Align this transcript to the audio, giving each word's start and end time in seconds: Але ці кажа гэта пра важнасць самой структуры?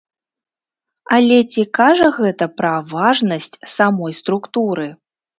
Але 1.17 1.35
ці 1.51 1.65
кажа 1.77 2.07
гэта 2.19 2.47
пра 2.61 2.71
важнасць 2.93 3.59
самой 3.75 4.17
структуры? 4.21 4.87